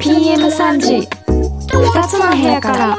[0.00, 1.08] PM3 時。
[1.68, 2.98] 2つの部屋から。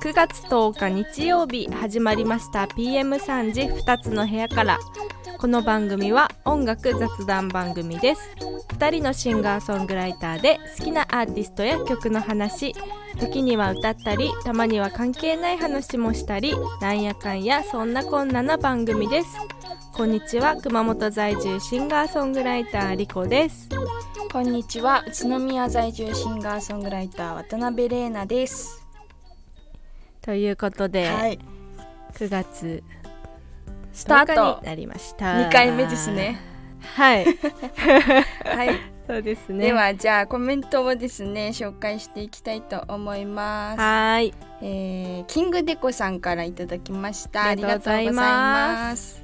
[0.00, 2.64] 9月10日日曜日始まりました。
[2.64, 3.60] PM3 時。
[3.62, 4.78] 2つの部屋から。
[5.42, 8.20] この番組は音楽雑談番組です。
[8.78, 12.76] 2人のシンガーソングライターで好きなアーティストや曲の話
[13.18, 19.36] 時には歌ったりたまには関係ない話もしたりなんやかんやそんなこんなな番組です。
[19.92, 23.68] こんにちは熊本在住シンガーソングライターリコです。
[24.30, 28.86] こんにちは宇都宮在住シンガーソングライター渡辺玲奈です。
[30.20, 31.40] ということで、はい。
[32.14, 32.84] 9月
[33.92, 35.26] スター10日トになりました。
[35.26, 36.40] 2回目ですね。
[36.80, 37.26] はい。
[38.44, 38.92] はい。
[39.06, 39.66] そうですね。
[39.66, 43.80] ではじゃあコメントをですね紹介していきたいと思います。
[43.80, 44.34] はーい。
[44.62, 47.44] えーキングデコさんからいただきました。
[47.44, 49.14] ありがとうございます。
[49.16, 49.22] す。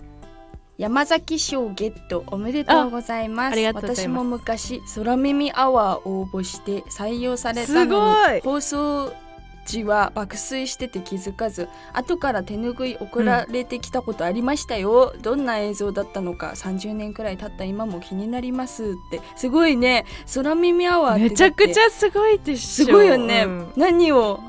[0.79, 3.59] 山崎賞ゲットおめでとうございます。
[3.59, 9.13] 私も昔空耳アワー応募して採用されたのに放送
[9.69, 19.21] 時は爆睡してて気づかず後から手拭い送られてきたことありましたよ、どんな映像だったのか30年くらい経った今も気になりますって。
[19.37, 20.05] すごいね。
[20.35, 22.87] 空耳アワーってめちゃくちゃすごいでてしょ。
[22.87, 23.73] すごいよね、うん。
[23.77, 24.41] 何を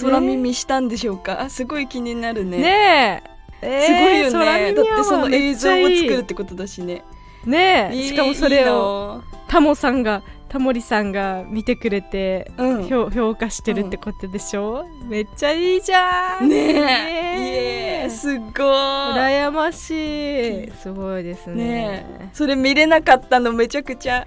[0.00, 2.58] 空耳したんでしょうか、すごい気になるね。
[2.58, 3.38] ねえ。
[3.60, 7.02] えーすごいよね、だってその映像を作るってことだしね。
[7.44, 8.02] ねえ。
[8.02, 12.88] しかもそれををタモさんがタモリさんが見てくれてうん。
[12.88, 16.48] 評評価してるってことでしょ、めっちゃいいじゃん！
[16.48, 18.10] ねえ。
[18.10, 18.48] すごい。
[18.54, 20.72] 羨ましい。
[20.72, 21.54] すごいですね。
[21.54, 22.28] ねえ。
[22.32, 24.26] それ見れなかったのめちゃくちゃ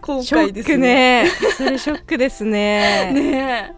[0.00, 0.78] 後ショック悔ですね。
[1.24, 3.12] ねそれショックですね。
[3.14, 3.74] ね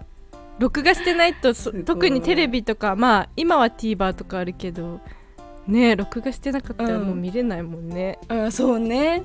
[0.61, 5.01] 録画してないと特にテレビとかまあ今は TVer とかあるけど
[5.67, 9.23] ねえ録画してなかったらもう見れないもんね、え、うん、そうね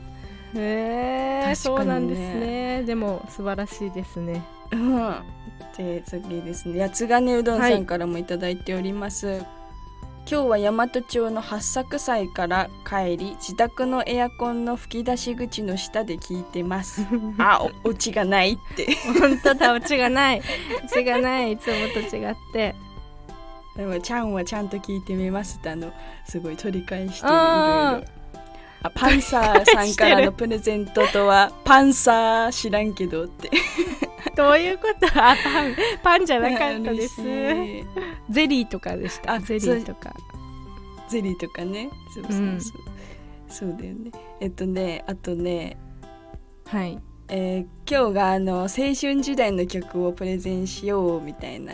[0.55, 2.83] へえそうなんですね。
[2.83, 4.43] でも素晴らしいですね。
[4.71, 5.15] うん。
[5.77, 6.81] で次ですね。
[6.81, 9.43] 八つ金うどんさんからもいただいております、
[10.27, 17.05] 今日は大和町の八作祭から帰り自宅のエアコンの吹き出し口の下で聞いてます。
[17.37, 18.87] あおオチがないって。
[19.19, 20.41] 本当だオチがない。
[20.83, 21.51] オチがない。
[21.51, 22.75] いつもと違って。
[23.75, 25.91] でもちゃんはちゃんと聞いてみますってあの
[26.25, 28.14] すごい取り返してるいろいろ
[28.85, 33.49] あパンサーさんからのプレゼントとは パンサー知らんけどって。
[34.35, 35.07] どういうこと？
[35.07, 37.21] あパンパンじゃなかったです。
[38.29, 40.13] ゼリーとかでしたあゼリーとか。
[41.09, 41.89] ゼリーとかね。
[42.13, 42.59] そうそうそう、うん。
[43.47, 44.11] そうだよね。
[44.41, 45.77] えっとねあとね
[46.67, 46.99] はい。
[47.29, 51.73] えー今日があの青春時代の曲をプレゼンしようみたいな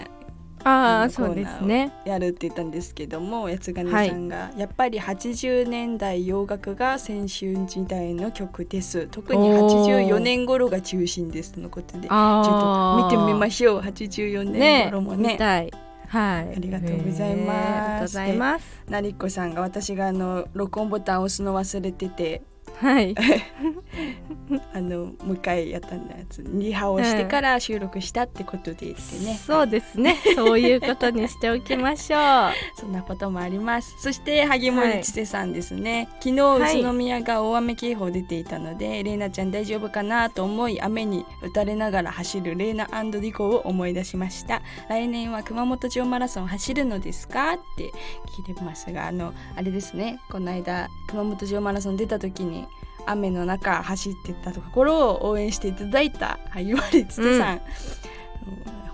[0.63, 1.94] ああのそうですね。
[2.05, 9.07] やるって言ったんですけども八金さんが、やっぱり80年代洋楽が青春時代の曲です。
[9.09, 10.07] 特におー。
[10.07, 11.53] 84年頃が中心です。
[11.53, 13.79] とのことでちょっあと見てみまししょう。
[13.81, 15.33] 84年ね頃もね。
[15.33, 15.72] 見たい。
[16.07, 16.55] はい。
[16.55, 17.57] ありがとうございます。
[17.57, 18.83] ありがとうございます。
[18.89, 22.41] なりこさんが私があの録音ボタンを押すの忘れてて
[22.81, 23.16] はい。
[24.74, 28.96] あのもう一回やったんだやつリハをしてから収録したってことでってね、
[29.46, 30.18] そうですね。
[30.36, 32.52] そういうことにしておきましょう。
[32.75, 33.96] そんなこともあります。
[34.00, 42.90] そして萩森千世さんですね、昨日はい宇都宮が大雨警報出ていたので、レイナちゃん大丈夫かなと思い雨に打たれながら走るレイナ
[43.22, 44.62] リコを思い出しました。
[44.90, 47.53] 来年は熊本城マラソン走るのですか？
[47.53, 47.91] って
[48.46, 50.20] 聞いてますがあのあれですね。
[50.30, 52.66] この間熊本城マラソン出た時に
[53.06, 57.62] 雨の中走ってったところを応援していただいた萩森千世さん、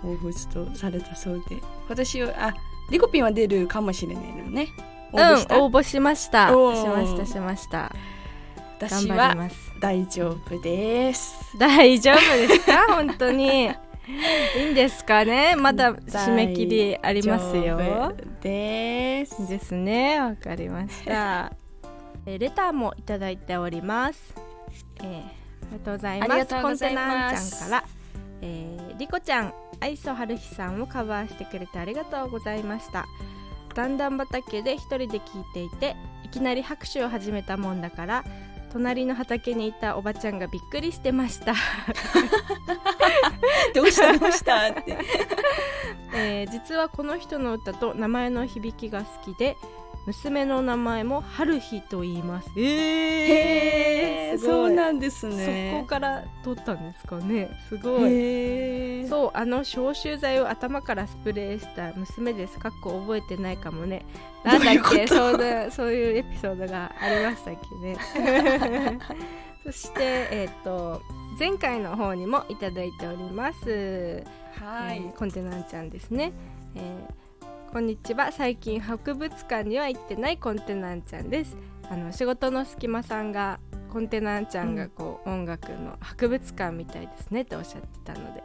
[0.04, 1.58] 彷彿とされたそうで。
[1.88, 2.54] 今年はあ
[2.92, 4.68] リコピンは出るかもしれないのね。
[5.12, 6.48] 応募した、うん応募しました。
[6.50, 6.54] し
[6.88, 7.92] ましたしました。
[8.80, 9.36] 私は
[9.82, 11.36] 大丈夫です。
[11.58, 12.86] 大丈夫ですか？
[12.96, 13.66] 本当に。
[13.66, 15.56] いいんですかね？
[15.58, 17.78] まだ締め切りありますよ。
[18.42, 19.48] です。
[19.50, 20.20] ですね。
[20.22, 21.52] わかりました
[22.28, 24.36] えーレターもいただいております、
[25.02, 25.24] えー
[25.70, 26.62] ありがとうございます。
[26.62, 27.84] コンテナンちゃんから、
[28.42, 33.06] えー、リコちゃん愛想春日さんをカバーしてくれてありがとうございました。
[33.76, 38.24] 段々畑で一人で聞いていていきなり拍手を始めたもんだから
[38.72, 41.54] 隣の畑にいたおばちゃんがびっくりしてました。
[43.76, 44.96] どうしたどうしたって。
[46.16, 49.58] えー実はこの人の歌と名前の響きが好きで
[50.08, 52.50] 娘の名前も春日と言います。
[52.56, 54.56] えへえすごい。
[54.56, 57.50] そうなんですそねこから取ったんですかね。
[57.68, 59.06] すごい。
[59.10, 62.58] そうあの消臭剤を頭からスプレーした娘です。
[62.58, 64.06] かっこ覚えてないかもね。
[64.46, 69.00] なんだっけそうだそういうエピソードがありましたっけね。
[69.66, 70.00] そして
[70.32, 71.02] えっ、と
[71.38, 74.24] 前回の方にもいただいております。
[74.58, 76.32] はい、えーコンテナンちゃんですね、
[76.76, 77.27] えー
[77.72, 78.32] こんにちは。
[78.32, 81.58] 最近博物館には行ってないコンテナンちゃんです。
[81.90, 83.60] あの仕事の隙間さんが
[83.92, 88.44] コンテナンちゃんがこう、音楽の博物館みたいですねっておっしゃってたので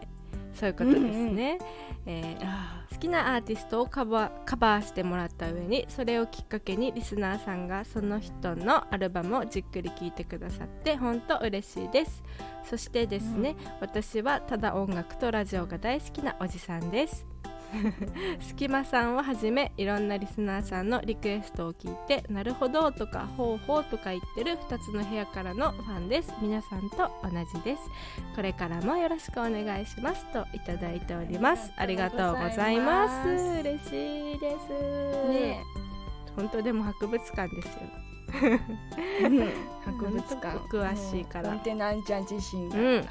[0.55, 1.59] そういうことですね、
[2.05, 12.23] えーあ好きなアーティストをカバーカバーしてもらった上にそれをきっかけにリスナーさんがその人のアルバムをじっくり聴いてくださって本当嬉しいです。
[12.65, 17.27] そしてですね、私はただ音楽とラジオが大好きなおじさんです
[18.41, 26.33] スキマさんをはじめいろんなリスナーさんのリクエストを聞いてなるほどとかほうほうとか言ってる2つの部屋からのファンです。
[26.41, 27.83] 皆さんと同じです。
[28.35, 31.73] これからもよろしくお願いしますといただいております。
[31.77, 33.29] ありがとうございます。
[33.29, 34.69] 嬉しいです。
[35.29, 35.63] ね。
[36.37, 37.81] 本当でも博物館ですよ。
[39.85, 41.51] 博物館詳しいから。
[41.51, 43.03] コンテナンちゃん自身が、うん。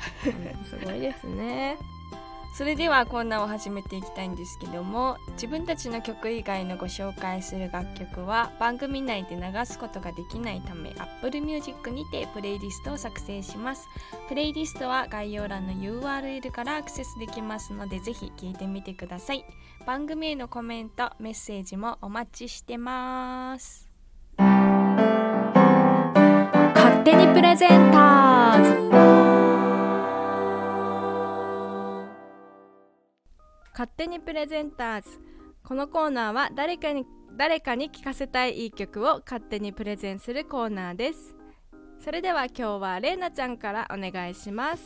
[0.66, 1.78] すごいですね
[2.54, 13.88] それではコーナーを始めていきたいんですけども自分たちの曲以外のご紹介する楽曲は番組内で流すことができないため Apple Music にてプレイリストを作成します。
[14.28, 19.44] プレイリストは概要欄の URL からアクセスできますのでぜひ聴いてみてください。
[19.88, 23.90] 番組へのコメントメッセージもお待ちしてます。
[24.38, 24.52] 勝
[27.04, 29.11] 手にプレゼンターズ。
[33.82, 35.10] 勝手にプレゼンターズ。
[35.64, 37.04] このコーナーは誰かに
[37.36, 41.36] 誰かに聴かせたいいい曲を勝手にプレゼンするコーナーです。
[41.98, 44.84] それでは今日はれいなちゃんからお願いします。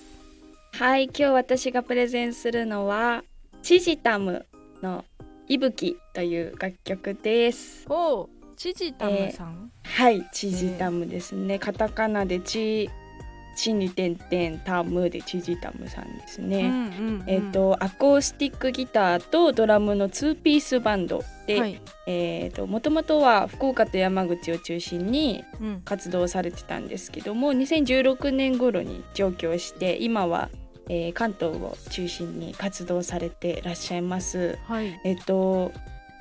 [0.71, 3.25] はい今日私がプレゼンするのは
[3.61, 4.45] チジタム
[4.81, 5.03] の
[5.49, 7.85] 「いぶき」という楽曲です。
[7.89, 11.59] おうチジタムさん、はい、チジタムですね。
[11.59, 12.89] カタカナでチ、
[13.55, 16.61] チに点々タムでチジタムさんですうんね。
[16.61, 30.49] うんうんえっ、とアコースティックギターとドラムのツーピースバンドで、はいえっ、と元々は福岡と山口を中心にうん活動されてたんですけども、2016年頃に上京して今は、
[30.89, 34.57] えー関東を中心に活動されてらっしゃいます。
[34.67, 35.71] はいえっ、と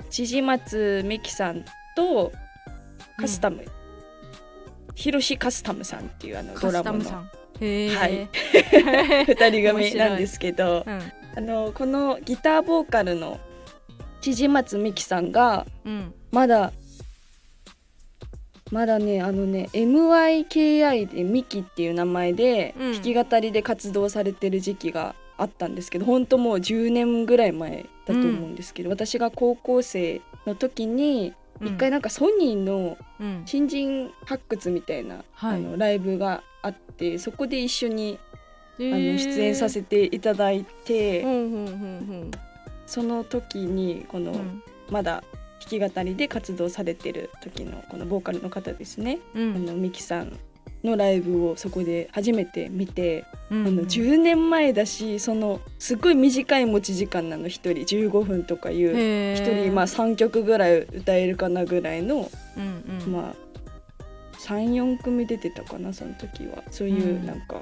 [0.09, 1.65] 千々松美樹さん
[1.95, 2.31] と
[3.17, 3.65] カスタム、
[4.95, 7.27] 広志カスタムさんっていうあのカドラムのは
[7.59, 8.29] い。
[9.27, 11.01] 二人組なんですけどうん。
[11.37, 13.39] あのこのギターボーカルの
[14.21, 16.13] 千々松美樹さんがうん。
[16.31, 16.71] まだ
[18.71, 22.93] まだねあのね MYKI でミキっていう名前でうん。
[22.93, 33.43] 弾き語りで活動されてる時期があったんですけど本当もう10年ぐらい前だと思うんですけど、私が高校生の時に一回なんかソニーのうん。
[33.45, 35.55] 新人発掘みたいな、はい。
[35.55, 38.19] あのライブがあってそこで一緒に
[38.77, 41.23] ああの出演させていただいて、
[42.85, 44.35] その時にこの、
[44.89, 45.23] まだ
[45.61, 49.65] 弾き語りで活動されてる時のこのボーカルの方ですね、あうん。
[49.65, 50.37] のミキさん
[50.85, 57.71] のライブをそこで初めて見て、うんあの10年前だしそのすごい短い持ち時間なの1人。
[57.73, 59.35] 15分とかいうへー。
[59.35, 63.11] 1人まあ3曲ぐらい歌えるかなぐらいの、うんうん。
[63.11, 63.35] まあ
[64.39, 66.63] 34組出てたかなその時は。
[66.71, 67.25] そういううん。
[67.25, 67.61] なんか、こ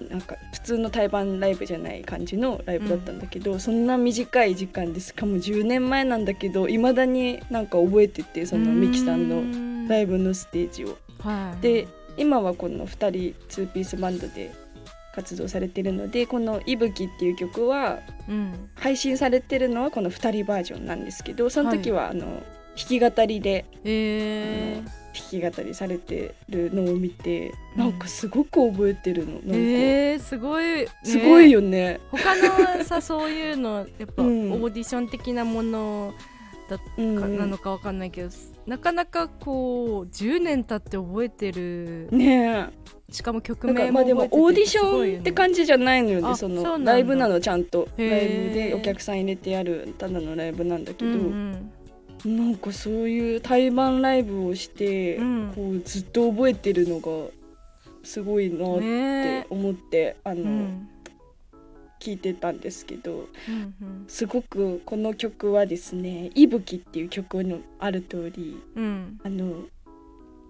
[0.00, 10.96] うなんか普通の対バンライブじゃない感じのライブだったんだけど、そんな短い時間でしかも10年前なんだけどいまだになんか覚えててそのミキさんのライブのステージを。
[11.20, 11.62] はい。
[11.62, 14.52] で今はこの2人2ピースバンドで
[15.14, 17.98] 活動されてるのでこの「いぶき」っていう曲は
[18.28, 18.68] うん。
[18.74, 22.42] 配信されてるのはこの2人バージョンなんですけどその時はあの、弾
[22.76, 24.98] き語りでへー。
[25.42, 27.80] 弾き語りされてるのを見て、うん。
[27.80, 30.86] なんかすごく覚えてるのなんか、へーすごいね。
[31.02, 31.98] すごいよね。
[32.12, 32.36] 他
[32.78, 34.52] のさそういうのやっぱオうん。
[34.52, 36.14] ーディション的なもの
[36.96, 37.20] うん。
[37.20, 38.30] かなのかわかんないけど
[38.68, 42.08] なかなかこう10年経って覚えてる。
[42.12, 42.68] ね
[43.10, 47.88] しかも曲名かまあでもオーディションって感じじゃないのよねあそのライブなのちゃんと。
[47.96, 51.72] ライブでお客さん入れてやるただのライブなんだけど、うん
[52.24, 55.52] なんかそういう対バンライブをして、うん。
[55.54, 57.30] こうずっと覚えてるのが
[58.02, 60.88] すごいなうんってね思って、あの、うん
[61.98, 64.04] 聴いてたんですけどうんうん。
[64.08, 69.20] すごくこの曲はですね「いぶき」っていう曲のある通りうん。
[69.22, 69.64] あの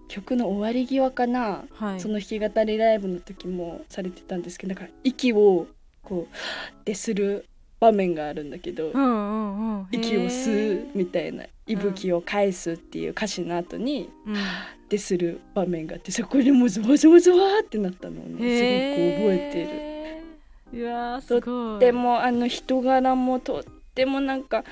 [0.07, 1.99] 曲の終わり際かな、はい。
[1.99, 5.67] その弾き語りライブの時もされてたんですけどなんか息を
[6.01, 7.45] こうってする
[7.79, 9.87] 場面があるんだけど、うんうんうん。
[9.91, 14.35] 息を吸うへみたいな「息吹を返す」っていう歌詞の後にーうん。
[14.35, 14.37] っ
[14.89, 19.88] てする場面があってそこでもうゾワゾワゾワってなったのをねすごく覚えてる。
[20.73, 21.79] うわーすごい。
[21.79, 23.63] でもあの人柄もとっ
[23.95, 24.63] てもなんか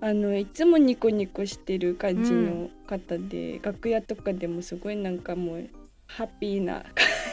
[0.00, 5.68] あのいつもニコニコしてる感じの方で、楽屋とかでもすごいなんかもう
[6.06, 6.84] ハッピーな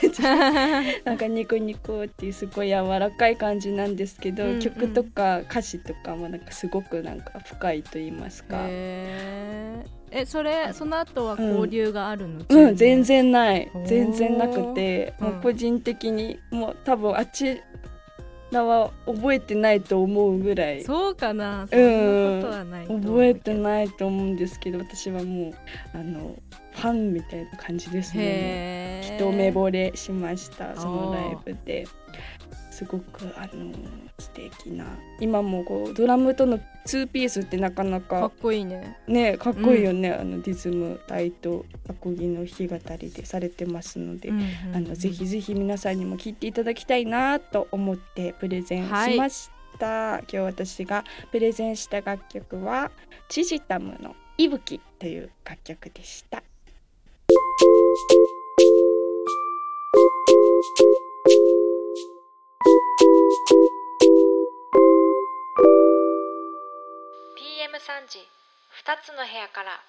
[0.02, 0.24] 感じ。
[1.04, 4.60] なんかニコニコっていうすごい柔らかい感じなんですけど、うんうん。
[4.60, 9.84] 曲とか歌詞とかもなんかすごくなんか深いと言いますか、え
[10.26, 12.76] それその後は交流があるの、うん。
[12.76, 13.72] 全然然ない。
[13.86, 15.28] 全然なくてうん。
[15.28, 17.62] もう個人的にもう多分あち
[18.52, 20.84] らは覚えてないと思うぐらい。
[20.84, 21.68] そうかな。
[21.68, 25.54] そんなことはない覚えてないと思うんですけど私はもう
[25.94, 26.36] あの
[26.74, 29.18] ファンみたいな感じですね。
[29.18, 30.76] 一目惚れしました。
[30.76, 31.86] そのライブで
[32.82, 33.72] すごくあの
[34.18, 34.86] 素敵な
[35.20, 38.98] 今もこうドラムとの2ピースってなかなかかっこいいね。
[39.08, 52.90] ねかっこいいよね、あのリズム体とアコギの弾き語りでされてますので、うんうんうんあのぜひぜひ皆さんにも聞いていただきたいなと思ってプレゼンしました、今日私がプレゼンした楽曲は
[53.30, 56.42] チジタムの「いぶき」という楽曲でした。
[63.32, 63.38] PM3
[68.10, 69.80] 時2つの部屋から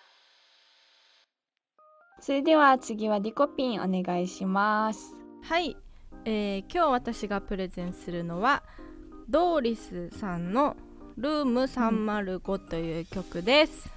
[2.21, 5.17] それでは次はリコピンお願いします。
[5.43, 5.77] はい、
[6.25, 8.63] えー今日私がプレゼンするのは
[9.29, 10.77] ドーリスさんの
[11.19, 13.91] 「ルーム305」という曲です。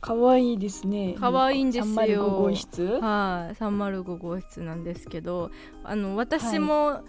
[0.00, 1.16] 可愛いですね。
[1.18, 2.84] 可愛いんですよ305号室？
[3.00, 5.50] はい、305号室なんですけど
[5.82, 7.02] あの私も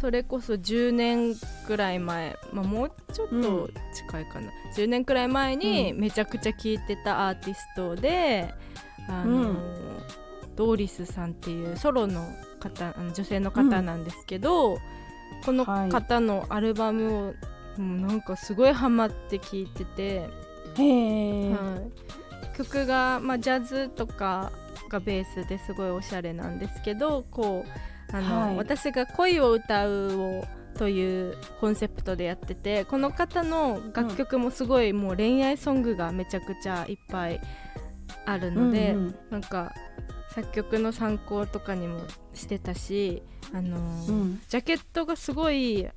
[0.00, 1.34] それこそ10年
[1.66, 8.54] くらい前、まあ、もうちょっと近いかな、10年くらい前にめちゃくちゃ聴いてたアーティストで、
[9.08, 9.56] あのうん。
[10.56, 12.26] ドーリスさんっていうソロの
[12.60, 14.78] 方女性の方なんですけど、
[15.44, 17.34] このはい方のアルバムを
[17.78, 20.28] もうなんかすごいハマって聴いてて。
[20.76, 21.80] は
[22.52, 24.52] い、曲が、まあ、ジャズとか
[24.90, 28.56] がベースですごいおしゃれなんですけどこうあの、はい。
[28.56, 30.44] 私が「恋を歌うを」
[30.76, 37.40] というコンセプトでやっててこの方の楽曲もすごいもう恋愛ソングがめちゃくちゃいっぱい
[38.26, 39.14] あるので、うんうん。
[39.30, 39.72] なんか
[40.30, 42.00] 作曲の参考とかにも
[42.34, 43.22] してたし
[43.54, 44.42] あの、うん。
[44.48, 45.88] ジャケットがすごい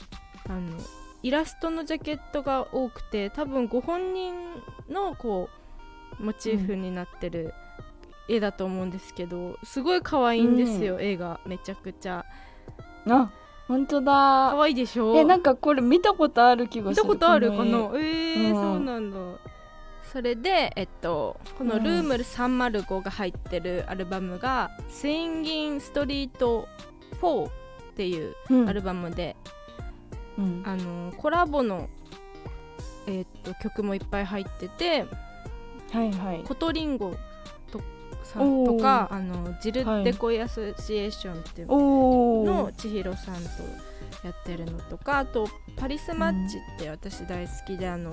[0.48, 0.78] あの
[1.22, 4.34] イラストのジャケットが多くて多分ご本人
[4.90, 5.50] のこ
[6.20, 7.54] うモチーフになってる
[8.30, 11.40] 絵だと思うんですけどすごい可愛いんですよ、絵が。
[11.46, 12.24] めちゃくちゃ。
[13.08, 13.32] あ、
[13.68, 14.62] 本当可だ。
[14.62, 15.16] 愛いでしょ？
[15.18, 17.04] え、なんかこれ見たことある気がする。
[17.04, 17.50] 見たことある？
[17.52, 18.56] かこのなえーうん。
[18.56, 19.18] そうなんだ。
[20.12, 21.84] それでえっとこの「うん。
[21.84, 26.32] ルーム305」が入ってるアルバムが「Singing Street
[27.22, 27.52] 4」っ
[27.96, 28.36] ていう
[28.68, 29.36] アルバムで、
[30.38, 30.64] うん。
[30.66, 31.90] あのコラボの、
[33.06, 35.06] えーっと曲もいっぱい入ってて
[35.92, 36.44] はいはい。
[36.44, 37.18] コトリンゴと
[38.34, 41.68] さんとかあの JiLL はい Decoy association っていう。
[41.68, 43.40] の千尋さんと
[44.24, 48.12] やってるのとかあと paris match って私大好きで、あの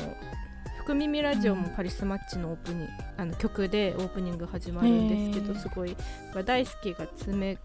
[0.80, 5.96] 福耳ラジオも paris match のオープニング、あの曲でオープニング始まるんですけどすごい
[6.44, 7.58] 大好きが詰め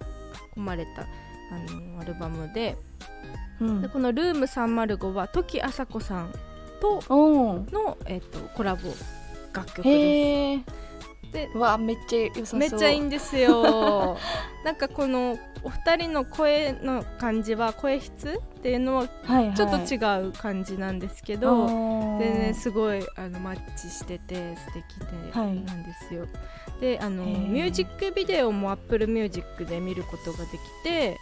[0.55, 1.05] 込まれたあ
[1.71, 2.77] のアルバムで
[3.59, 6.33] うんでこの「ルーム305は時あさこさん
[6.81, 7.01] と。
[7.09, 8.89] の、えっとコラボ
[9.53, 10.57] 楽曲で。
[10.57, 10.90] す。
[11.31, 12.59] でうわ、めっちゃ良さそう。
[12.59, 14.17] めっちゃいいんですよ
[14.65, 19.55] なんかこのお二人の声の感じは声質っていうのははいはい。
[19.55, 26.25] ちょっと違う感じなんですけど、ど全然すごいあのマッチしてて素敵ではいなんですよ。
[26.79, 31.17] であのミュージックビデオも Apple Music で見ることができて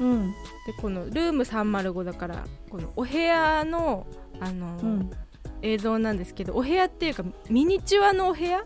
[0.00, 0.32] うん。
[0.66, 4.06] でこの「ルーム305」だからこのお部屋の
[4.40, 5.10] あの、うん。
[5.64, 8.64] 映像なんですけどお部屋っていうかミニチュアのお部屋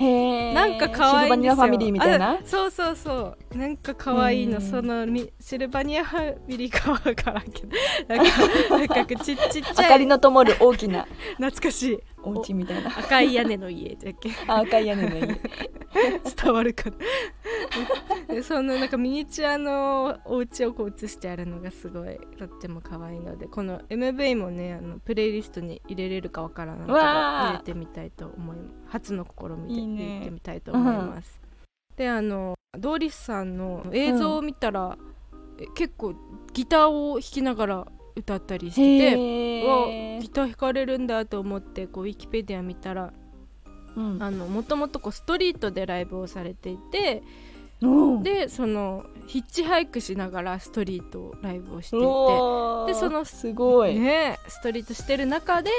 [0.00, 0.54] へえ。
[0.54, 1.50] なんか可愛いんですよ。
[1.50, 2.30] シルバニアファミリーみたいな？
[2.32, 2.38] あ。
[2.44, 3.56] そうそうそう。
[3.56, 4.60] なんか可愛いの。
[4.60, 7.76] そのみシルバニアファミリーかわからんけど
[8.06, 8.26] なん
[8.88, 11.06] かなんかちちっち明かりゃいの灯る大きな。
[11.36, 11.98] 懐かしい。
[12.22, 12.90] お家みたいな。
[12.98, 13.96] 赤い屋根の家。
[13.96, 15.40] じゃっけあ赤い屋根の家。
[16.42, 16.96] 伝わるかな。
[18.28, 27.04] でそのなんかミニチュアのお家をこう映してあるのがすごいとっても可愛いのでこの MV もねあのプレイリストに入れれるかわからないけどわー
[27.48, 28.68] 入れてみたいと思います。
[28.86, 30.04] 初の試みでいいね。
[30.04, 31.40] 入れてみたいと思います。
[31.96, 34.96] であのドーリスさんの映像を見たら、
[35.58, 36.14] え結構
[36.52, 43.12] ギターを弾きながら歌ったりしててうわへギター弾かれるんだと思ってこうウィキペディア見たら
[43.98, 47.22] もともとこうストリートでライブをされていて
[48.22, 52.86] でそのヒッチハイクしながらストリートライブをしていおー。
[52.86, 55.70] でそのすごい、てねストリートしてる中で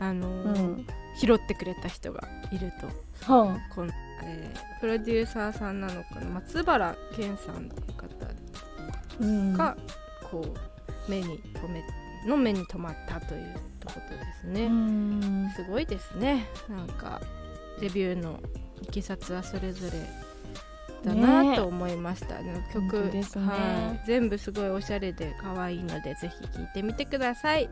[0.00, 0.86] あの、うん。
[1.16, 3.32] 拾ってくれた人がいると。
[3.32, 3.92] はこの、
[4.22, 8.28] えープロデューサーさんなのかな松原健さんっていう方あ、
[9.18, 9.76] うん、が
[10.30, 11.82] こう目に留め
[12.28, 14.66] の目に留まったということですね。
[14.66, 15.50] うん。
[15.56, 16.46] すごいですね。
[16.68, 17.22] なんか
[17.80, 18.40] デビューの
[18.82, 20.24] いきさつはそれぞれ
[21.04, 27.68] だなと思いました、ね、曲、ね、はい、全部すごいおしゃれで可愛いのでぜひ聴いてみてください。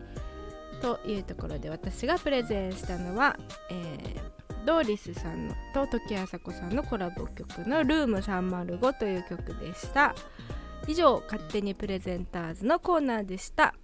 [0.81, 3.39] というところで私がプレゼンしたのは、
[3.71, 10.15] えー、ドーリスさんのと時あさこさんのコラボ曲の「ルーム305」という曲でした。
[10.89, 13.75] 以上「勝手にプレゼンターズ」のコーナーでした。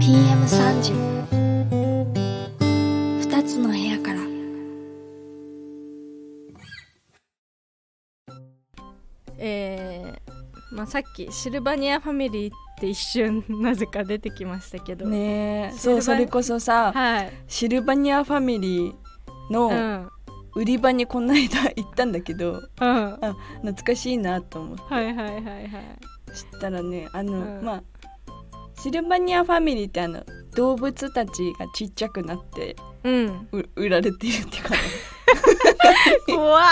[0.00, 1.41] PM30
[3.44, 4.20] つの部屋から。
[9.38, 10.32] えー
[10.72, 15.06] まあ、さっきシルバニアファミリーって一瞬なぜか出てきましたけど。
[15.06, 18.94] ねそうそれこそさ、はい、シルバニアファミリー
[19.50, 20.10] の
[20.54, 25.66] 売り場にこの間行ったんだけど、うん、あ懐かしいなと思って、はいはいはいはい、
[26.34, 27.82] したらねあの、うん、まあ
[28.80, 33.48] シルバニアファミリーってあの動物たちがちっちゃくなってうん。
[33.52, 34.78] う売られてるっていうかね
[36.26, 36.64] 怖っ。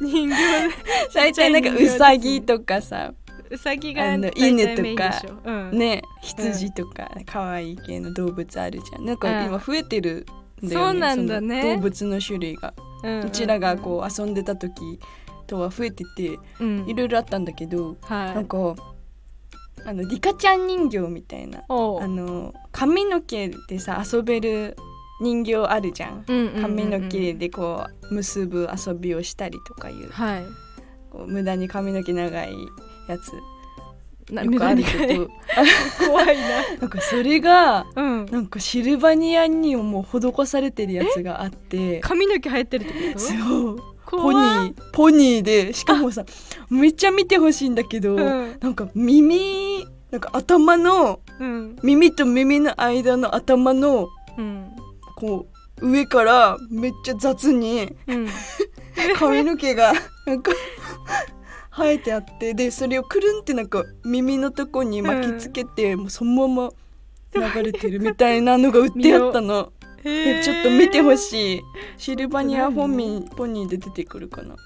[0.00, 0.36] 人形。
[1.10, 3.12] 最初なんかウサギとかさ
[3.50, 5.78] うさぎが犬とかうん。
[5.78, 9.04] ね羊とか可愛い系の動物あるじゃん。
[9.04, 9.46] なんかうん。
[9.46, 10.26] 今増えてる
[10.62, 10.92] んだよね。
[10.92, 11.76] そうなんだね。
[11.76, 13.20] 動物の種類が、うん。
[13.26, 14.72] うちらがこう遊んでた時
[15.46, 16.84] とは増えててうん。
[16.86, 18.34] いろいろあったんだけど、はい。
[18.34, 18.74] なんか
[19.84, 24.76] あのリカちゃん人形みたいなあの髪の毛でさ遊べる
[25.20, 26.24] 人形あるじゃん。
[26.60, 30.10] 髪の毛でこう結ぶ遊びをしたりとかいう。
[30.10, 30.44] はい。
[31.10, 32.52] こう無駄に髪の毛長い
[33.08, 33.32] やつ。
[34.32, 35.30] なよくあるけど。
[36.06, 36.62] 怖いな。
[36.86, 38.26] んかそれがなうん。
[38.26, 42.00] なんかシルバニアにも施されてるやつがあって。
[42.00, 43.76] 髪の毛生えてるってこそう。
[43.76, 44.74] とポニー。
[44.92, 46.24] ポニーでしかもさ
[46.68, 48.56] めっちゃ見てほしいんだけど、うん。
[48.60, 49.71] なんか耳
[50.12, 51.76] なんか頭のうん。
[51.82, 54.70] 耳と耳の間の頭のうん。
[55.16, 55.46] こ
[55.80, 58.28] う上からめっちゃ雑にうん。
[59.18, 59.92] 髪の毛が
[60.26, 60.52] なんか
[61.70, 66.70] 生えてあってでそれをくるんってなんか耳のとこに巻きつけて、もうそのま
[67.34, 69.72] ま流れてる みたいなのが売ってあったの。
[70.04, 71.62] えちょっと見てほしい。
[71.96, 74.56] シルバニアポニーポニーで出てくるかな。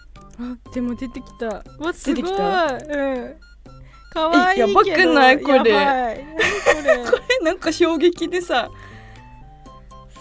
[0.40, 1.62] あでも出てきた。
[1.78, 2.74] わすごい出てきた？
[2.74, 3.36] うん
[4.16, 5.70] 可愛いけどえやばくないこれ。
[5.70, 6.24] やばい。
[6.24, 7.22] 何これ。
[7.40, 8.70] えなんか衝撃でさ。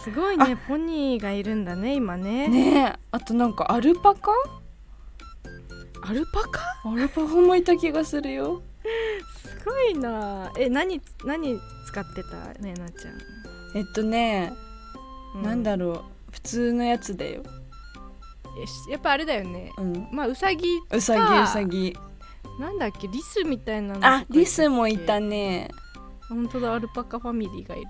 [0.03, 2.49] すごいねポニーがいるんだね今ね。
[2.49, 2.99] ねえ。
[3.11, 4.31] あとなんかアルパカ？
[6.01, 6.61] アルパカ？
[6.83, 8.61] アルパカもいた気がするよ。
[9.41, 10.51] すごいな。
[10.57, 13.17] え何何使ってたねなちゃん、
[13.75, 14.51] えっとね、
[15.35, 16.03] うなんだろう。
[16.31, 17.41] 普通のやつだよ。
[18.91, 19.71] やっぱあれだよね。
[19.77, 20.07] うん。
[20.11, 21.97] まあウサギうさぎうさぎ
[22.59, 23.07] なんだっけ？
[23.07, 25.27] リスみたいなのあリスもいたね。
[25.27, 25.69] ね
[26.29, 27.87] 本当だアルパカファミリーがいる。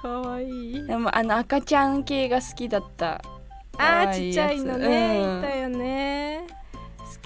[0.00, 0.86] かわいい。
[0.86, 3.22] でもあの赤ちゃん系が好きだった。
[3.78, 5.38] あーちっちゃいのね、うん。
[5.38, 6.46] いたよね。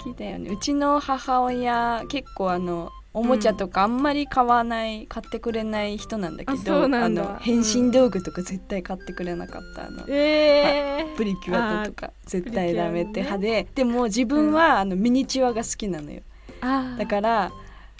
[0.03, 0.49] 好きだよね。
[0.49, 7.23] うちの母親結構あのおもちゃとかあんまり買わない、買ってくれない人なんだけどうなんだ。
[7.23, 16.21] の変身道具とか絶対買ってくれなかったあのえー、プリキュアとか絶対ダメって派で、でも自分はあのミニチュアが好きなのよ
[16.61, 17.51] だから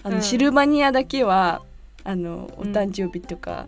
[0.03, 0.21] あの、うん。
[0.21, 1.61] シルバニアだけは
[2.03, 2.71] あのおうん。
[2.71, 3.67] 誕生日とか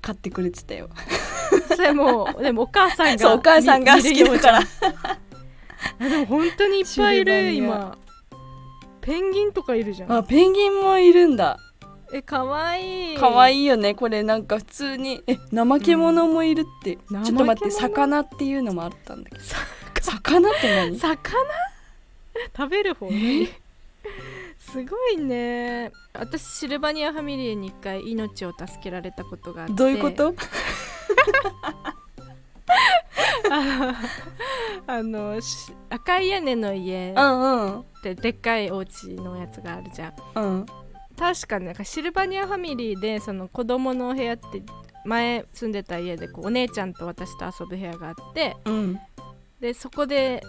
[0.00, 0.88] 買ってくれてたよ、
[1.76, 4.58] それもうでもお母さんがお母さんが好きだから。
[4.58, 4.62] あ
[6.08, 7.96] でも本当にいっぱいいる今。
[9.00, 10.12] ペンギンとかいるじゃん。
[10.12, 11.58] あペンギンもいるんだ。
[12.12, 13.16] えかわいい。
[13.16, 13.94] 可愛いいよね。
[13.94, 17.22] これなんか普通にえ怠け者もいるって、うん。
[17.24, 19.42] ちょっと待って魚っていうのもあったんだけど。
[20.00, 20.50] 魚？
[20.50, 20.98] って何？
[20.98, 21.16] 魚？
[22.56, 23.48] 食べる方何
[24.58, 25.90] すごいね。
[26.14, 29.74] 私シルバニアファミリーに一回命を助けられたことがあって。
[29.74, 30.34] どういうこと？
[34.86, 37.80] あのし赤い屋根の家うんうん。
[37.80, 40.14] ってでっかいお家のやつがあるじゃん。
[40.34, 40.66] うん。
[41.18, 44.62] 確かになんかシルバニアファミリーでその子供の部屋って
[45.04, 48.56] 前住んでた家でこうお姉ちゃんと私と遊ぶ部屋があって。
[48.64, 48.98] うん
[49.62, 50.42] でそこで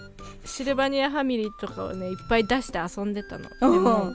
[0.43, 3.47] シルバニアファミリーとかをねいっぱい出して遊んでたの。
[3.47, 4.13] でうんも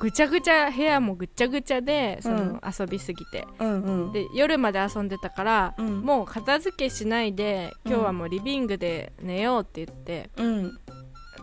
[0.00, 3.46] ぐちゃぐちゃ部屋もぐちゃぐちゃでその、うん遊びすぎて。
[3.58, 4.12] うんうん。
[4.12, 6.00] で夜まで遊んでたから、うん。
[6.00, 10.78] もう片付けしないで今日はもうリビングで寝ようって言って、うん。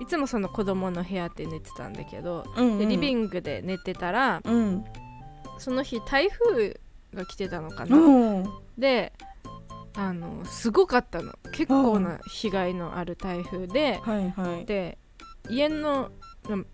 [0.02, 4.84] いつもその子供の部屋で寝てたんだけど、うんでリビンングで寝てたらうん。
[5.60, 6.80] その日台風
[7.14, 9.14] が来てたのかな、うんで
[9.96, 11.34] あのすごかったの。
[11.54, 14.66] 結構な被害のある台風で、はいはい。
[14.66, 14.98] で
[15.50, 16.12] 家の
[16.50, 16.66] うん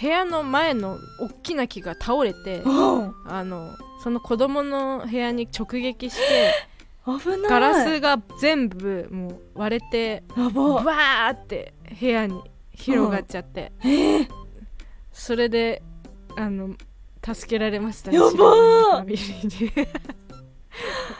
[0.00, 3.14] 部屋の前の大きな木が倒れてうん。
[3.26, 3.70] あの
[4.02, 6.52] その子供の部屋に直撃して
[7.06, 7.40] 危ない。
[7.42, 12.40] ガラスが全部もう割れてやブばワーって部屋に
[12.72, 14.28] 広がっちゃって、えー。
[15.12, 15.82] それで
[16.36, 16.74] あの
[17.24, 20.14] 助けられましたやばー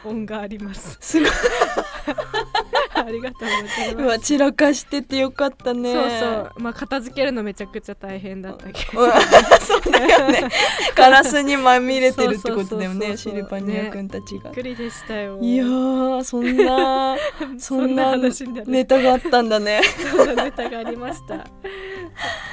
[0.05, 0.97] 恩があります。
[1.01, 1.31] すごい
[3.07, 4.07] ありがとうございうます。
[4.09, 5.93] わ散らかしててよかったね。
[5.93, 6.63] そうそう。
[6.63, 9.03] まあ片付けるのめちゃくちゃ大変だったけど。
[9.03, 9.11] うん。
[9.61, 10.49] そうだよね。
[10.97, 13.17] ガラスにまみれてるってことだよそうそうそうそうね。
[13.17, 15.39] シルバニア君たちが、びっくりでしたよ。
[15.41, 17.17] いやー そんな
[17.59, 19.81] そんな話になるネタがあったんだね。
[20.17, 21.47] そんなネタがありました。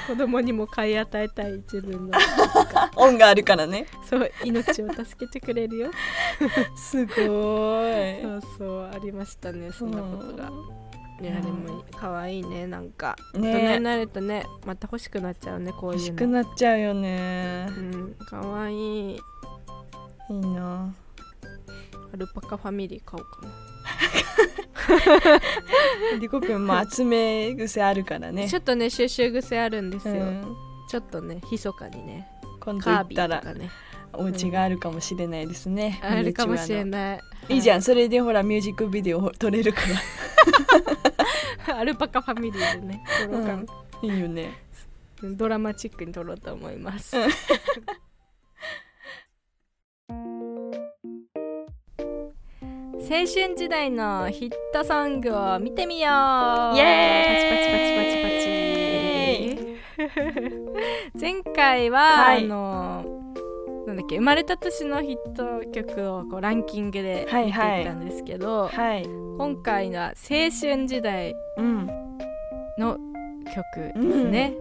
[0.07, 2.17] 子供にも買い与えたい自分の。
[2.95, 3.85] 恩があるからね。
[4.09, 5.91] そう命を助けてくれるよ。
[6.75, 8.23] すごそい。
[8.37, 10.40] うそうありましたねそんなことが
[11.21, 11.41] いやうん。
[11.65, 13.15] でも可愛いねなんか。
[13.33, 16.05] 大人ねになるとねまた欲しくなっちゃうねこういうの。
[16.05, 17.67] 欲しくなっちゃうよね。
[17.69, 18.73] うん可愛
[19.15, 19.19] い。
[20.29, 20.93] いいな。
[22.13, 23.51] アルパカファミリー買おうかな。
[26.19, 28.49] リコ君も集め癖あるからね。
[28.49, 30.55] ちょっとね収集癖あるんですよ、うん。
[30.89, 32.27] ちょっとね密かにね。
[32.59, 33.69] 今度行ったらね。
[34.13, 36.85] お家があるかもしれないですね、あるかもしれい。
[36.85, 37.79] ないいいじゃん。
[37.79, 39.81] んそれでほらミュージックビデオ撮れるか
[41.75, 43.63] アルパカファミリーでね撮ろうかな。
[43.63, 43.63] ら
[44.03, 44.51] いいよね。
[45.23, 47.15] ドラマチックに撮ろうと思います。
[47.17, 47.29] うん。
[53.01, 56.13] 青春時代のヒットソングを見てみよう。
[56.75, 57.49] イエーイ。
[57.49, 58.45] パチパチパチパチ
[59.99, 60.07] パ
[61.13, 62.45] チ 前回は、はい。
[62.45, 63.10] あの
[63.91, 69.03] なんだっけ生まれた年のヒット曲をこうランキングで見ていったんですけど、はい。
[69.03, 71.87] 今回は青春時代うん
[72.77, 72.97] の
[73.53, 74.53] 曲ですね、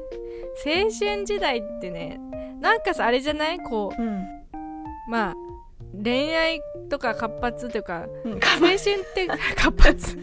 [0.66, 2.18] 青春時代ってね
[2.60, 3.60] なんかさあれじゃない？
[3.60, 4.24] こううん。
[5.08, 5.34] まあ
[5.92, 8.32] 恋愛とか活発というかうん。
[8.32, 8.78] 青春っ
[9.14, 9.26] て
[9.56, 10.16] 活発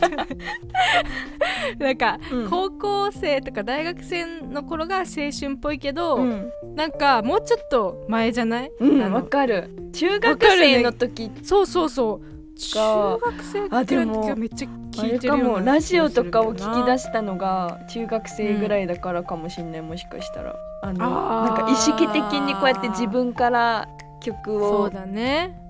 [1.78, 2.50] なんかうん。
[2.50, 6.52] 高校生とか大学生の頃が青春っぽいけど、うん。
[6.76, 8.72] なんかもうちょっと前じゃない、
[9.12, 9.70] わかる。
[9.94, 12.38] 中わ学生の時そうそうそう。
[12.58, 14.72] 中が学生くらいの時はめっちゃあ
[15.04, 20.56] 聞いてるよもラジオとかを聞き出ししたのが中学生ぐらいだからかもしんない、もしかしたら。
[20.82, 21.00] あの
[21.46, 23.88] なんか意識的にこうやって自分から
[24.20, 24.90] 曲を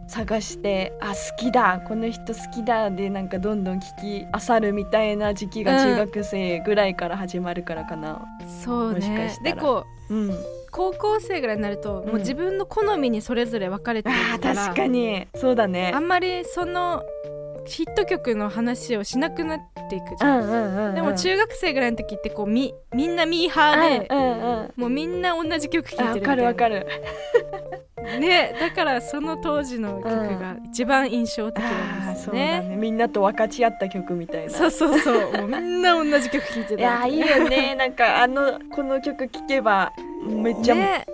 [0.07, 3.81] 探してあ好きだこの人好きだでなんかどんどん聞
[4.23, 8.25] きあさるみたいな時期が中学生ぐらいから始まるからかな。
[8.63, 9.55] そうもしかねしたら。
[9.55, 10.38] でこううん、
[10.71, 15.27] 高校生ぐらいになると、もう自分の好みにそれぞれ分かれていあーくから確かに。
[15.36, 15.91] そうだね。
[15.93, 17.03] あんまりその
[17.65, 20.95] ヒット曲の話をしなくなっていくじゃん、うんうんうんうん。
[20.95, 24.71] でも中学生ぐらいの時ってこうみみんなミーハーで、うんうんうん。
[24.77, 26.27] もうみんな同じ曲聴いてるみたいな。
[26.27, 26.88] かるわかる
[28.19, 30.05] ねだからその当時の曲
[30.39, 31.69] が一番印象的あ
[32.05, 34.49] なんですーそうだね,、ねみんなと分かち合った曲みたいな。
[34.49, 35.31] そうそうそう。
[35.33, 36.81] もうみんな同じ曲聴いてた。
[36.81, 37.75] いやーいいよね。
[37.77, 39.91] なんかあのこの曲聴けば
[40.25, 41.05] めっちゃね。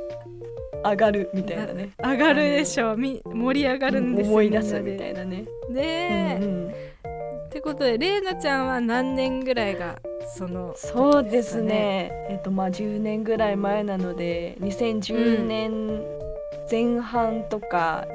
[0.84, 1.89] 上がるみたいなね。
[2.03, 5.45] 上がるでしょみ盛り上がるんですよ思い出すみたいなね。
[5.69, 6.67] ねえ、うんうん。
[6.69, 9.99] ってことでれいなちゃんは何年ぐらいが
[10.36, 12.12] そのそうですね。
[12.29, 16.01] えっとまあ10年ぐらい前なので2010年
[16.70, 18.06] 前半とか、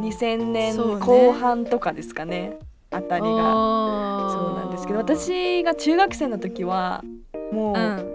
[0.00, 2.56] 2000年後半とかですかね。
[2.90, 3.28] あたりが。
[3.28, 7.04] そうそなんですけど私が中学生の時は
[7.52, 8.14] もう、うん。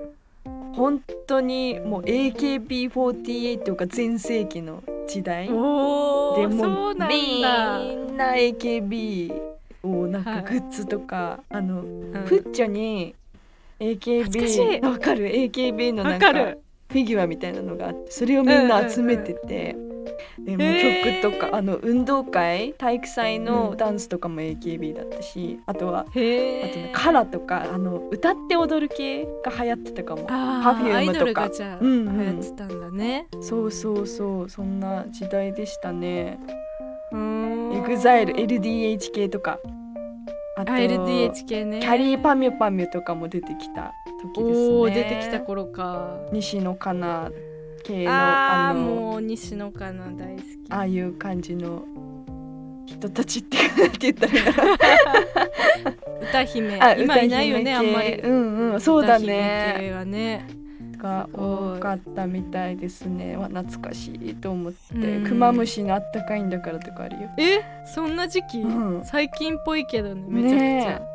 [0.73, 5.47] 本当にもう AKB48 が全盛期の時代。
[5.47, 7.77] でもそうみだ。
[7.77, 9.31] んな AKB
[9.83, 12.11] をなんはいかグッズとか、あのうん。
[12.25, 13.13] プッチョに
[13.79, 16.33] AKB わかる？AKB のなんか
[16.93, 19.75] フィギュアみたいなのがあってそれをみんな集めてて、
[20.39, 30.27] でもへー曲とかあの運動会体育祭のダンスとかも AKB だったし、あとはへあとねえカラとかあの歌って踊る系が流行ってたかも。
[30.27, 31.49] Perfume とか。
[31.81, 32.19] うんうん。
[32.19, 33.27] 流行ってたんだね。
[33.41, 36.39] そうそうそうそんな時代でしたね。
[37.11, 37.83] うーん。
[37.83, 39.59] EXILE LDH 系とか
[40.55, 41.79] あとあ LDH 系ね。
[41.79, 44.67] キャリーパミュパミュとかも出てきた時ですね。
[44.67, 46.17] おお出てきた頃か。
[46.31, 47.31] 西野カナ
[47.83, 50.47] 系のああもう西野かな大好き。
[50.69, 51.83] ああいう感じの
[52.85, 53.57] 人たちって
[53.99, 54.33] 言ったら
[56.29, 56.79] 歌姫。
[56.79, 58.13] あ今いないよねあんまり。
[58.15, 59.75] うんうんそうだね。
[59.79, 60.45] 系はね
[61.03, 63.35] が多かったみたいですね。
[63.35, 64.95] わ懐かしいと思って。
[64.95, 65.27] うん。
[65.27, 67.29] クマムシのあったかいんだからとかあるよ。
[67.37, 67.61] え？
[67.85, 69.03] そんな時期、うん。
[69.03, 71.13] 最近っぽいけどねめちゃくちゃ、ね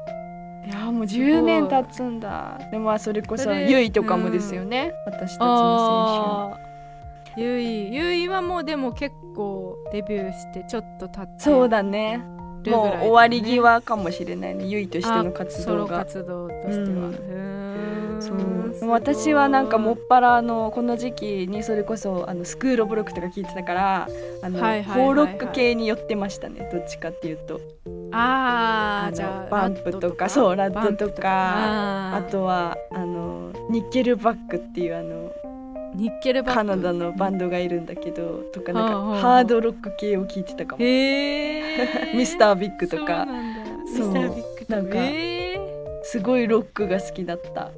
[0.67, 2.61] いやもう10年経つんだ。
[2.71, 7.41] でもまあそれこそゆいとかもですよね、私たちの青あー。
[7.41, 12.19] ゆいゆいはもうでも結構デビューしてちょっと経って春そうだね。
[12.19, 12.71] ね。
[12.71, 14.67] もう終わり際かもしれないね。
[14.67, 15.99] ゆいとしての活動が。
[16.01, 18.91] 活動としては、うんそう。
[18.91, 24.09] 私はなんかもっぱらあのこの時期にそれこそあのスクールオブロックとか聞いてたから
[24.43, 27.61] あの、はいはいロック系に寄ってましたねどっちかっていうと。
[28.13, 31.23] ああじゃあバンプとかそうラッドとか。
[31.23, 32.17] か。
[32.17, 35.33] あとはあのニッケルバックっていうあの
[35.95, 36.59] ニッケルバック？
[36.59, 40.83] カナダのバンドがいるんだけどとかなんかハードロック系を聞いてたかも。
[40.83, 43.27] へえ ミスタービッグとか。
[43.27, 43.83] そうなんだ。
[43.83, 44.09] ミそう。
[44.09, 45.61] スタービッグとなんかえ
[46.05, 47.71] すごいロックが好きだった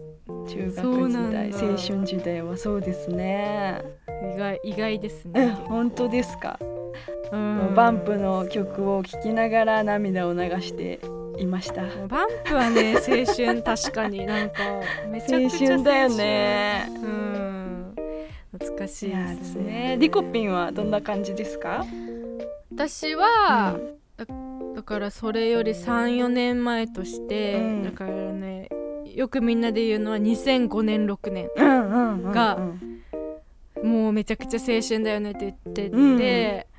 [0.48, 3.82] 中学時代青春時代はそうですね。
[4.06, 6.58] ー意外意外ですうんね、本当ですか？
[7.32, 7.74] うん。
[7.74, 11.00] バンプの曲を聴きながら涙を流して
[11.38, 11.82] いました。
[12.08, 14.54] バンプはね青春確かになんか
[15.10, 15.82] めちゃ青くちゃ春。
[15.84, 16.88] だよね。
[16.96, 17.94] うん。
[18.52, 19.96] 懐かしいですすね。
[20.00, 21.84] リコピンはどんな感じですか？
[22.72, 23.78] 私は、
[24.74, 27.82] だからそれより34年前として、うん。
[27.84, 28.68] だからね
[29.14, 31.48] よくみんなで言うのは2005年6年
[32.32, 32.58] が
[33.82, 36.70] もうめちゃくちゃ青春だよねって言ってて、うん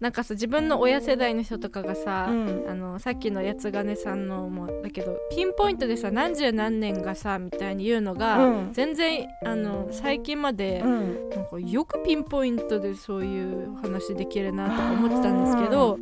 [0.00, 2.64] なんかさ自分の親世代の人とかがさ、うん。
[2.68, 8.72] あのさっきの八ヶ根さんのもだけどピンポイントでさ何十何年がさみたいに言うのが、うん。
[8.72, 11.30] 全然あの最近まで、うん。
[11.30, 15.98] なんかよくピンポイントでそういう話できるなとか思ってたんですけど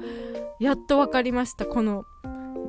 [0.61, 2.05] やっと分かりましたこの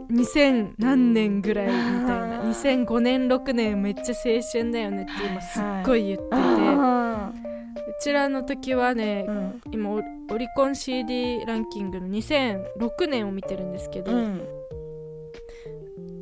[0.10, 1.82] 2000何年ぐらいみたい
[2.21, 7.31] な2005年6年めっちゃ青春だよねって今すっごい言ってて、あ
[7.75, 9.62] うちらの時はねーうん。
[9.71, 14.41] 今オリコン CD ランキングの2006年を見てるんですけど、うん。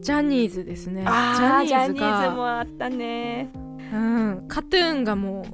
[0.02, 1.02] ジャニーズですね。
[1.02, 3.50] ジャニーズがもあったね。
[3.94, 5.46] うん、カトゥーンがもう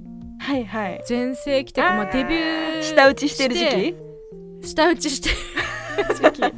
[0.43, 1.01] はいはい。
[1.05, 4.67] 全盛期というかまあ、デビュー舌打ちしてる時期？
[4.67, 5.35] 舌打ちしてる
[6.15, 6.53] 時期。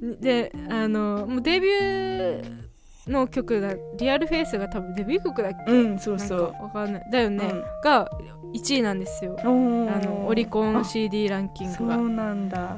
[0.20, 2.63] であのもうデビュー
[3.10, 5.72] の曲がリアルフェイスが多分デビュー曲だっけ？
[5.72, 7.10] うんそうなんかそうわかんない。
[7.10, 7.64] だよね、うん。
[7.82, 8.08] が
[8.54, 9.36] 1位なんですよ。
[9.40, 11.96] あのオリコン CD ランキンそグが。
[11.96, 12.76] うなんだ。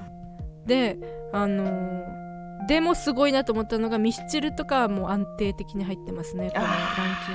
[0.67, 0.97] で
[1.33, 2.03] あの
[2.67, 6.75] でもすごいなと思ったのがミスチルとかはもう安定的に入ってますねこのラン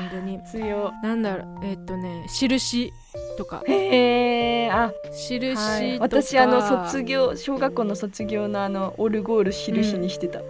[0.09, 0.39] キングに。
[0.51, 0.91] 強。
[1.01, 2.91] なんだろうえっ、とね印
[3.37, 3.63] とか。
[3.65, 4.91] へえあ。
[5.13, 10.41] 印とか、はい、私あの卒業小学校の卒業のあのオルゴール印にしてた、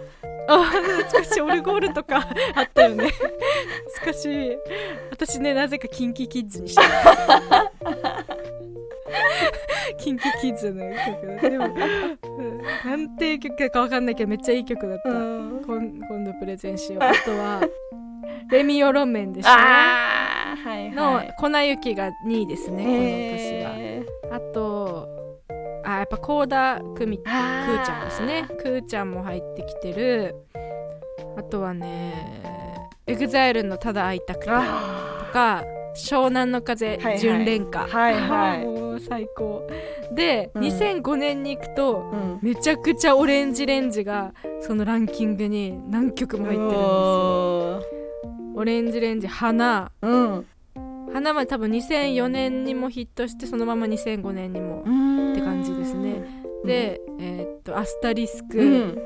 [0.48, 1.40] あ懐かしい。
[1.40, 3.08] オルゴールとか あったよね。
[3.94, 4.56] 懐かしい。
[5.10, 6.82] 私ねなぜかキンキキッズにした。
[9.98, 15.62] キンキキッズの曲だでも、うんなんていう曲かわかんないけどめっちゃいい曲だった、うん。
[15.64, 17.04] こん今度プレゼンしよう。
[17.04, 17.60] あとは
[18.50, 23.70] レミオロメンでしょあーはいのはい粉雪が2位ですね、この年は。
[23.76, 24.02] へ
[24.32, 25.08] あと
[25.96, 27.82] あやっぱコーダクミくあー。
[27.82, 28.46] ーちゃんですね。
[28.58, 30.34] くーちゃんも入ってきてる。
[31.36, 37.18] あとはね EXILE のただ会いたくてとあか湘南乃風はいはい。
[37.18, 37.80] 純恋歌。
[37.86, 38.64] はいはい。
[38.66, 39.66] もう最高。
[40.14, 40.62] で、うん。
[40.64, 42.38] 2005年に行くとーうん。
[42.42, 46.82] めちゃくちゃ ORANGE RANGE がそのランキングに何曲も入ってるんですよ。
[48.54, 49.90] お ORANGE RANGE 花。
[50.02, 50.46] ーうん。
[51.12, 55.11] 花は多分2004年にもヒットしてそのまま2005年にもって感じ
[55.92, 56.42] ですね。
[56.64, 58.98] で、えーっとアスタリスク、うん。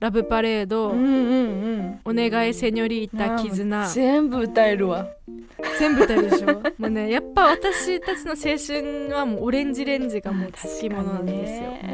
[0.00, 2.22] ラブパレード、うんうんうん。
[2.26, 3.88] お願いセニョリータ絆。
[3.88, 5.06] 全部歌えるわ。
[5.78, 6.62] 全部歌えるでしょ。
[6.78, 11.46] もうねやっぱ私たちの青春はもう ORANGE RANGE がもう好きものなんで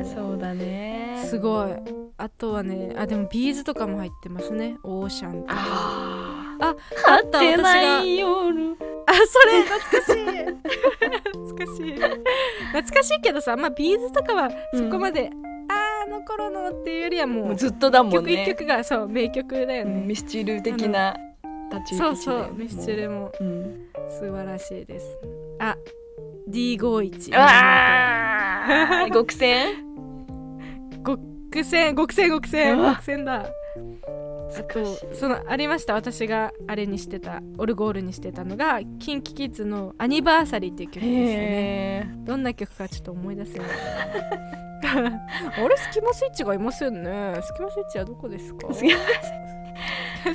[0.05, 1.25] すよ、そうだね。
[1.27, 1.71] すごい。
[2.19, 4.77] あとはねあでも B'z とかも入ってますね。
[4.85, 5.55] OCEAN とか。
[5.59, 6.67] ああ
[7.09, 7.99] ああった私が。
[9.09, 10.25] あそれ懐かしい
[11.93, 12.09] 懐
[12.73, 15.31] 懐かしいけどさまあ B'z とかはそこまで、
[15.69, 21.17] あーあの頃のっていうよりはもうずっとだもん曲一ね曲がそう名曲だよね、うんミスチル的な
[21.73, 23.87] 立ち位そう置だよねそうミスチルももううん。
[24.09, 25.19] 素晴らしいです。
[25.59, 25.77] あ
[26.49, 29.85] D51 うわー 極戦？
[31.05, 33.47] 極戦極戦極戦極戦だ
[34.59, 35.95] あとそのありました。
[35.95, 41.25] 私があれにしてたオルゴールにしてたのが KinKiKids の「アニバーサリー」っていう曲ですよね。
[41.33, 43.69] へどんな曲かちょっと思い出せない。
[44.87, 47.35] あれスキマスイッチがいますよね。
[47.43, 48.69] スキマスイッチはどこですか？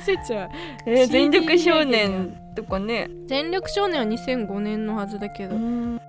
[0.00, 0.48] スイッチは
[0.86, 3.10] えー全力少年とかね。
[3.26, 5.56] 全力少年は2005年のはずだけど、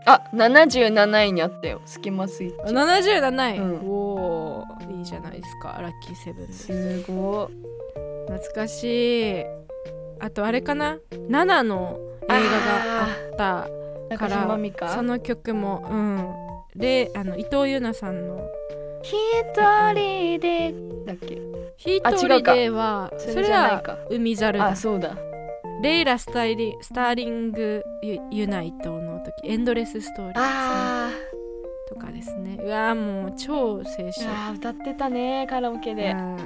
[0.06, 1.82] あ77位にあったよ。
[1.86, 2.74] スキマスイッチ。
[2.74, 3.74] 77位、うん。
[3.90, 5.78] おーいいじゃないですか。
[5.82, 6.66] ラッキーセブンです。
[6.66, 7.64] すごい
[8.28, 8.84] 懐かし
[9.42, 9.46] い。
[10.20, 13.68] あとあれかな？7の映画があった
[14.10, 16.80] 中からその曲もうん。
[16.80, 18.50] であの伊藤優奈さんの。
[19.02, 19.14] 一
[19.94, 20.74] 人で
[21.06, 21.36] だっけ
[21.78, 22.54] 「一あ違人うか。
[22.56, 23.98] では」そそれはれじゃないか。
[24.10, 24.68] 海猿だ。
[24.68, 25.16] あそうだ。
[25.82, 30.46] レイラスタイリスターリングユユナイトの時エンドレスストーリーですね。
[30.46, 31.12] あ
[31.90, 32.58] とかですね。
[32.62, 33.94] うわーもう超青春。
[34.02, 36.12] ーあー歌ってたねカラオケで。
[36.12, 36.38] うん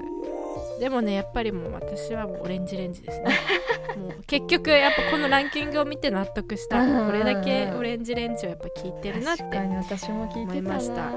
[0.80, 3.26] でもねやっぱりもう私はもうオレンジレンジですね。
[3.98, 6.80] もう結局やっぱこのランキングを見て納得した。
[6.82, 7.08] うん。
[7.08, 10.48] これだけオレンジレンジをやっぱ聞いてるなって確かに私も聞いてたな。
[10.48, 11.10] 思いました。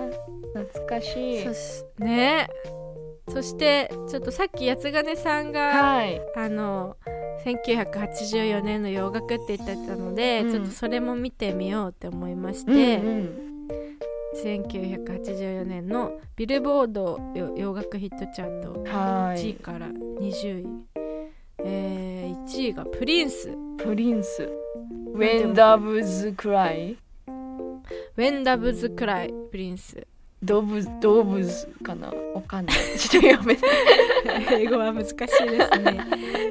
[0.60, 2.02] 懐かしい。
[2.02, 2.48] ね
[3.28, 6.20] そしてちょっとさっき八ヶ根さんが、はい。
[6.36, 6.96] あの
[7.44, 10.50] 1984年の洋楽って言ってたので、うん。
[10.52, 13.50] ちょっとそれも見てみようって思いまして、うんうん。
[14.44, 20.66] 1984年のビルボードよ洋楽ヒットチャート1位はいから20位、
[21.64, 23.56] えー、1位がプリンス。
[23.78, 24.48] プリンス。
[25.10, 26.96] も When Doves Cry
[28.16, 30.06] When Doves Cry プリンス
[30.42, 32.08] ドブドブズかな？
[32.34, 32.76] わかんない。
[32.98, 33.62] ちょっとやめて。
[34.52, 35.44] 英語は難しいです
[35.80, 36.00] ね。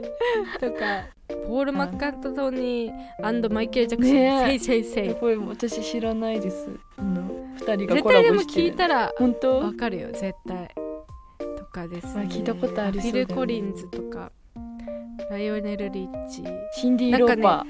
[0.60, 1.08] とか
[1.48, 4.60] ポール・マッカートニーマイケル・ジャクソン、ねえ。
[4.60, 6.70] セイセイセイこれ私知らないです。
[6.98, 7.24] あの
[7.56, 8.68] 二人が絶コラ対でも聞ボしてる。
[8.68, 9.58] いたら本当？
[9.60, 10.70] わかるよ絶対。
[11.58, 12.28] とかですね。
[12.30, 13.34] あ聞いたことありそうだよね。
[13.34, 14.32] フィル・コリンズとか
[15.32, 16.44] ライオネル・リッチ。
[16.74, 17.66] シンディ・ローパ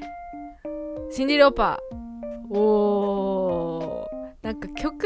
[1.12, 2.00] シンディ・ローパー。
[2.52, 3.39] おー
[4.42, 5.06] なんか曲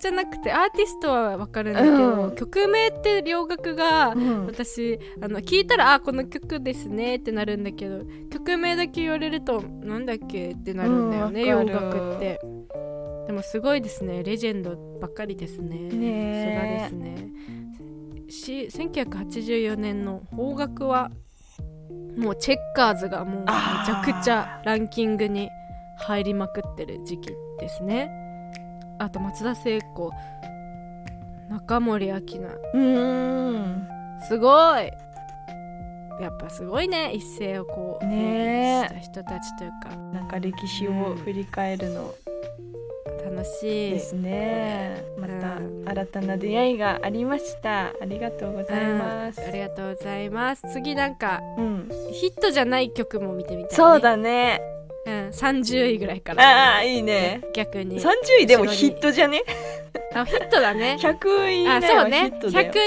[0.00, 2.34] じゃなくてアーティストはわかるんだけど、うん。
[2.34, 4.46] 曲名って洋楽がー、うん。
[4.46, 10.52] 私あの聞いたらあこの曲ですねってなるんだけど曲名だけ言われるとなんだっけ？
[10.52, 12.00] ってなるんだよね、洋うんわかる。
[12.00, 12.40] 楽って。
[13.26, 15.76] でもすごいですねレジェンドばっかりですね。
[15.78, 17.28] ねですね。
[18.30, 21.10] し1984年の邦楽は
[22.16, 25.50] もうチェッカーズがもうめちゃくちゃランキングに
[25.98, 28.10] 入りまくってる時期ですね
[29.00, 30.12] あと松田聖子。
[31.48, 32.20] 中森明菜。
[32.74, 33.88] うーん。
[34.28, 34.92] すごい。
[36.20, 37.10] やっぱすごいね。
[37.14, 38.88] 一世をこうねえ。
[38.88, 39.96] した人たちというか。
[40.12, 42.14] なんか歴史を振り返るの。
[43.24, 43.90] 楽しい。
[43.92, 45.02] ですね。
[45.18, 45.82] またうん。
[45.88, 47.86] 新たな出会いがありました。
[47.86, 49.40] ありがとうございます。
[49.40, 50.62] うんありがとうございます。
[50.74, 51.88] 次なんかうん。
[52.12, 54.60] ヒットじゃない曲も見てみたい、ね、そうだね
[55.10, 56.42] うん、30位ぐらいから。
[56.42, 57.42] ああいいね。
[57.54, 58.00] 逆に。
[58.00, 58.10] 30
[58.42, 59.42] 位でもヒットじゃね？
[60.14, 60.96] あヒットだね。
[61.00, 62.32] 100位以あそうね。
[62.34, 62.72] ットだよ。
[62.72, 62.78] 100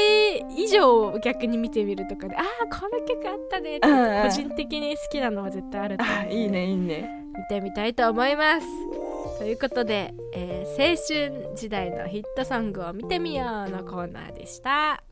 [0.57, 2.43] 位以上を逆に見てみるとかでああ
[2.75, 7.09] この曲あったねっ個人的に好きなのは絶対あると思うあいいねいいね。
[7.35, 8.67] 見てみたいと思います。
[9.39, 15.03] ということで、えー青春時代のヒットソングを見てみようのコーナーでした。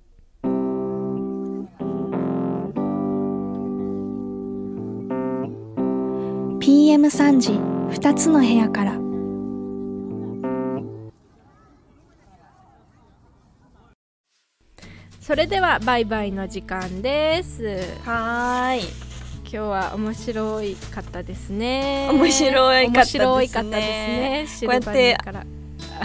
[6.61, 7.53] PM3 時
[7.99, 8.93] 2つの部屋から。
[15.19, 17.63] それではバイバイの時間です。
[18.05, 18.81] はーい。
[19.43, 22.07] 今日は面白いかったですね。
[22.11, 23.25] 面白いかったですね。
[23.25, 24.67] 面白いかったですね。
[24.67, 25.17] こうやって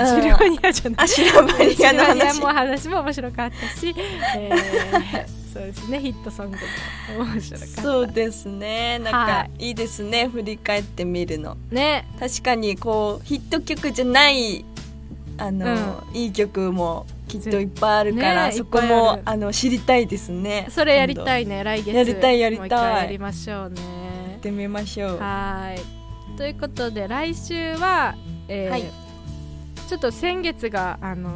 [0.07, 0.73] シルバニア。
[0.73, 1.05] シルバニアじゃない。
[1.05, 2.41] あシルバニアの話。
[2.41, 3.95] も話も面白かったし、
[4.39, 7.83] えーそうですねヒットソングも面白かった。
[7.83, 8.99] そうですね。
[8.99, 11.57] なんはかいいですね振り返ってみるの。
[11.71, 12.07] ね。
[12.21, 14.65] 確かにこうヒット曲じゃない
[15.39, 20.67] あの、いい曲もきっといっぱいあるから、ねそこもあの知りたいですね。
[20.71, 21.95] それやりたいいね来月。
[21.95, 23.05] やりたいやりたい。
[23.05, 25.19] やりましょうやねってみましょう。
[25.19, 26.37] はーい。
[26.37, 28.15] ということで来週は、
[28.49, 28.85] えーはい。
[29.89, 31.31] ちょっと先月があの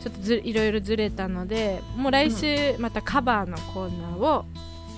[0.00, 4.44] ちょっとずいろいろずれたのでもう来週またカバーのコーナーを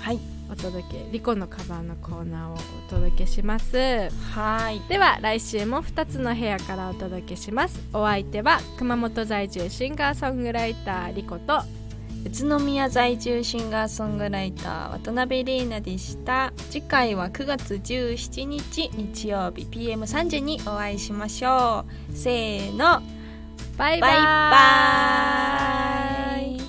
[0.01, 0.19] はい。
[0.51, 4.09] お届けリコのカバンのコーナーをお届けします。
[4.33, 4.81] はい。
[4.89, 7.83] では来週も2つの部屋からお届けします。
[7.93, 11.61] お相手は熊本在住シンガーソングライターリコと
[12.25, 16.55] 宇都宮在住シンガーソングライター渡辺玲奈でした。
[16.71, 22.17] 次回は9月17日日曜日 PM3 時にお会いしましょう。
[22.17, 23.03] せーの
[23.79, 24.25] バイバイ,バイ
[26.59, 26.68] バ